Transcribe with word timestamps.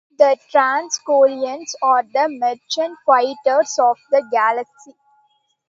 The 0.17 0.35
Transgolians 0.51 1.73
are 1.83 2.01
the 2.01 2.27
merchant-fighters 2.27 3.77
of 3.77 3.99
the 4.09 4.27
Galaxy. 4.31 4.95